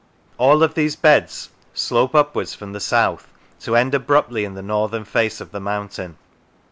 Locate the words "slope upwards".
1.75-2.55